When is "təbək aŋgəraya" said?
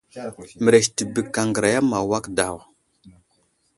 0.97-1.81